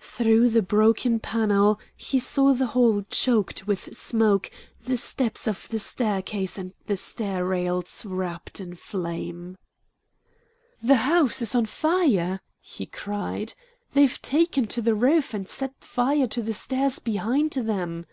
[0.00, 4.50] Through the broken panel he saw the hall choked with smoke,
[4.84, 9.56] the steps of the staircase and the stair rails wrapped in flame.
[10.82, 13.54] "The house is on fire!" he cried.
[13.94, 18.04] "They've taken to the roof and set fire to the stairs behind them!"